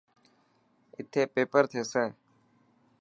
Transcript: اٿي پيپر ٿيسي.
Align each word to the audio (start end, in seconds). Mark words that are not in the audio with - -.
اٿي 0.97 1.21
پيپر 1.33 1.63
ٿيسي. 1.71 2.05